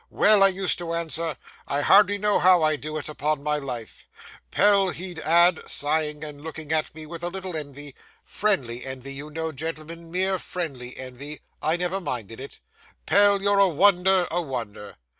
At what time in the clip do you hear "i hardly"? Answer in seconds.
1.67-2.17